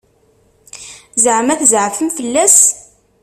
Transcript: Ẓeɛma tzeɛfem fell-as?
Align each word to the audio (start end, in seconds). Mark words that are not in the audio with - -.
Ẓeɛma 1.23 1.55
tzeɛfem 1.59 2.09
fell-as? 2.17 2.57